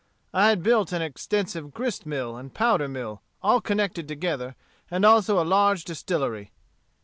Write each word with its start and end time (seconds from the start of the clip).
I 0.33 0.49
had 0.49 0.63
built 0.63 0.91
an 0.93 1.03
extensive 1.03 1.69
grist 1.75 2.07
mill 2.07 2.35
and 2.35 2.51
powder 2.51 2.87
mill, 2.87 3.21
all 3.43 3.61
connected 3.61 4.07
together, 4.07 4.55
and 4.89 5.05
also 5.05 5.39
a 5.39 5.45
large 5.45 5.85
distillery. 5.85 6.51